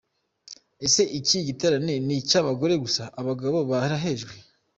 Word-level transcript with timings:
Ese 0.85 1.01
iki 1.19 1.37
giterane 1.47 1.93
ni 2.05 2.15
icy’abagore 2.21 2.73
gusa, 2.83 3.03
abagabo 3.19 3.57
barahejwe?. 3.69 4.33